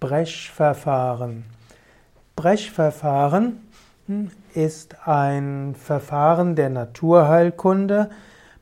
[0.00, 1.44] Brechverfahren.
[2.34, 3.60] Brechverfahren
[4.06, 8.08] hm, ist ein Verfahren der Naturheilkunde.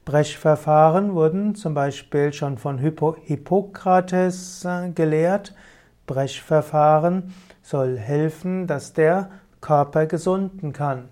[0.04, 5.54] Brechverfahren wurden zum Beispiel schon von Hippokrates äh, gelehrt.
[6.08, 7.32] Brechverfahren
[7.62, 9.30] soll helfen, dass der
[9.60, 11.08] Körper gesunden kann.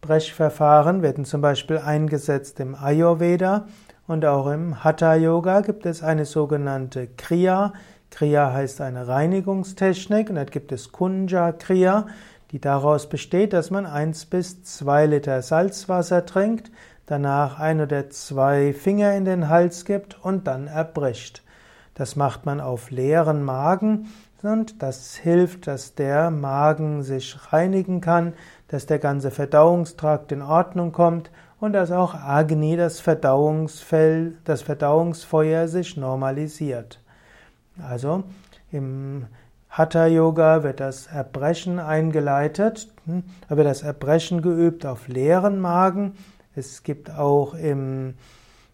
[0.00, 3.66] Brechverfahren werden zum Beispiel eingesetzt im Ayurveda
[4.08, 7.74] und auch im Hatha Yoga gibt es eine sogenannte Kriya,
[8.10, 12.06] Kriya heißt eine Reinigungstechnik und dann gibt es Kunja Kriya,
[12.50, 16.70] die daraus besteht, dass man eins bis zwei Liter Salzwasser trinkt,
[17.06, 21.42] danach ein oder zwei Finger in den Hals gibt und dann erbricht.
[21.94, 24.08] Das macht man auf leeren Magen
[24.42, 28.34] und das hilft, dass der Magen sich reinigen kann,
[28.68, 31.30] dass der ganze Verdauungstrakt in Ordnung kommt
[31.60, 37.00] und dass auch Agni, das Verdauungsfell, das Verdauungsfeuer sich normalisiert.
[37.82, 38.24] Also
[38.70, 39.26] im
[39.70, 46.14] Hatha Yoga wird das Erbrechen eingeleitet, hm, da wird das Erbrechen geübt auf leeren Magen.
[46.56, 48.14] Es gibt auch in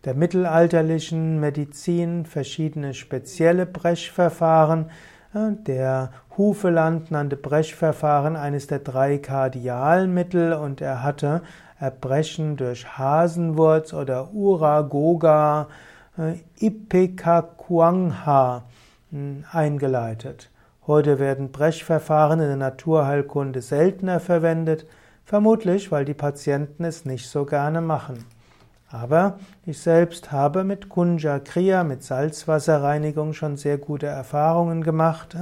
[0.04, 4.90] der mittelalterlichen Medizin verschiedene spezielle Brechverfahren.
[5.34, 11.42] Der Hufeland nannte Brechverfahren eines der drei Kardialmittel und er hatte
[11.80, 15.68] Erbrechen durch Hasenwurz oder Uragoga,
[16.16, 18.62] äh, Ipecacuanha
[19.52, 20.50] eingeleitet.
[20.86, 24.86] Heute werden Brechverfahren in der Naturheilkunde seltener verwendet,
[25.24, 28.24] vermutlich weil die Patienten es nicht so gerne machen.
[28.90, 35.36] Aber ich selbst habe mit Kunja Kriya, mit Salzwasserreinigung schon sehr gute Erfahrungen gemacht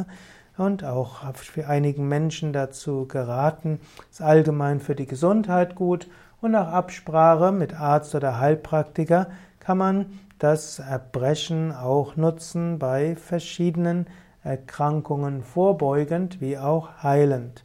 [0.57, 6.09] und auch für einigen Menschen dazu geraten, ist allgemein für die Gesundheit gut
[6.41, 9.29] und nach Absprache mit Arzt oder Heilpraktiker
[9.61, 10.07] kann man
[10.39, 14.07] das Erbrechen auch nutzen bei verschiedenen
[14.43, 17.65] Erkrankungen vorbeugend wie auch heilend.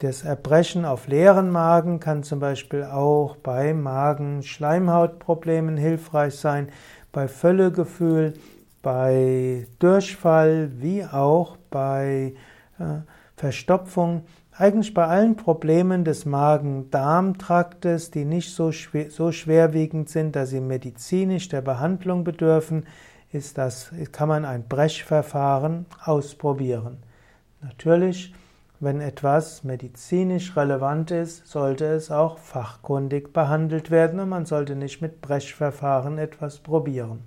[0.00, 6.68] Das Erbrechen auf leeren Magen kann zum Beispiel auch bei Magen-Schleimhautproblemen hilfreich sein,
[7.12, 8.32] bei Völlegefühl,
[8.82, 12.34] bei Durchfall wie auch bei
[12.78, 12.84] äh,
[13.36, 14.24] Verstopfung.
[14.52, 20.60] Eigentlich bei allen Problemen des Magen-Darm-Traktes, die nicht so, schwer, so schwerwiegend sind, dass sie
[20.60, 22.84] medizinisch der Behandlung bedürfen,
[23.32, 26.98] ist das, kann man ein Brechverfahren ausprobieren.
[27.62, 28.34] Natürlich,
[28.80, 35.00] wenn etwas medizinisch relevant ist, sollte es auch fachkundig behandelt werden und man sollte nicht
[35.00, 37.20] mit Brechverfahren etwas probieren.